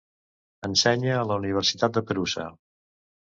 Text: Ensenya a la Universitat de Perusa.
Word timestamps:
Ensenya 0.67 1.11
a 1.17 1.27
la 1.31 1.37
Universitat 1.41 1.95
de 1.99 2.05
Perusa. 2.13 2.47